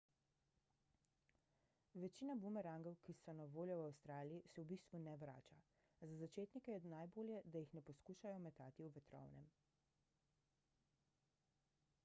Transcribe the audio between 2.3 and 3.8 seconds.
bumerangov ki so na voljo